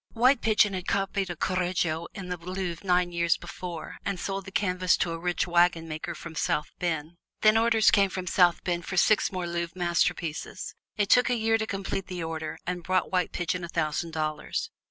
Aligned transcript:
White 0.13 0.41
Pigeon 0.41 0.73
had 0.73 0.87
copied 0.87 1.29
a 1.29 1.35
Correggio 1.35 2.07
in 2.15 2.29
the 2.29 2.35
Louvre 2.37 2.83
nine 2.87 3.11
years 3.11 3.37
before, 3.37 3.97
and 4.03 4.19
sold 4.19 4.45
the 4.45 4.51
canvas 4.51 4.97
to 4.97 5.11
a 5.11 5.19
rich 5.19 5.45
wagon 5.45 5.87
maker 5.87 6.15
from 6.15 6.33
South 6.33 6.71
Bend. 6.79 7.17
Then 7.41 7.55
orders 7.55 7.91
came 7.91 8.09
from 8.09 8.25
South 8.25 8.63
Bend 8.63 8.85
for 8.87 8.97
six 8.97 9.31
more 9.31 9.45
Louvre 9.45 9.77
masterpieces. 9.77 10.73
It 10.97 11.11
took 11.11 11.29
a 11.29 11.35
year 11.37 11.59
to 11.59 11.67
complete 11.67 12.07
the 12.07 12.23
order 12.23 12.57
and 12.65 12.81
brought 12.81 13.11
White 13.11 13.31
Pigeon 13.31 13.63
a 13.63 13.69
thousand 13.69 14.09
dollars. 14.11 14.71